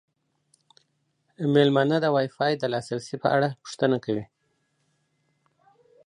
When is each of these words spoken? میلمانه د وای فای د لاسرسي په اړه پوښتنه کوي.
میلمانه 1.53 1.97
د 2.01 2.05
وای 2.13 2.27
فای 2.35 2.53
د 2.57 2.63
لاسرسي 2.73 3.15
په 3.23 3.27
اړه 3.35 3.47
پوښتنه 3.61 3.97
کوي. 4.05 4.25